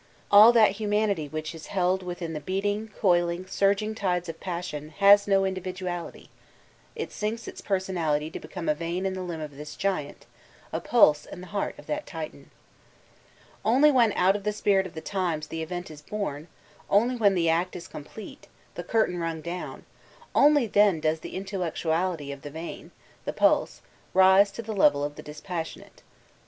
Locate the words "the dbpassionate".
25.15-26.01